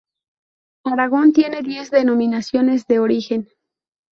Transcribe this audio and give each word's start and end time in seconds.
Aragón 0.83 1.31
tiene 1.31 1.61
diez 1.61 1.91
Denominaciones 1.91 2.87
de 2.87 2.97
Origen 2.99 3.49